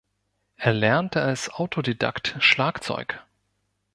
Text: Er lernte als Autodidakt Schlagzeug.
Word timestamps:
Er 0.55 0.73
lernte 0.73 1.21
als 1.21 1.53
Autodidakt 1.53 2.35
Schlagzeug. 2.39 3.23